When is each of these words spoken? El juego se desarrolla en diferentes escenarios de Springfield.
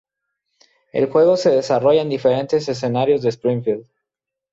El 0.93 1.11
juego 1.11 1.37
se 1.37 1.51
desarrolla 1.51 2.01
en 2.01 2.09
diferentes 2.09 2.67
escenarios 2.67 3.21
de 3.21 3.29
Springfield. 3.29 3.85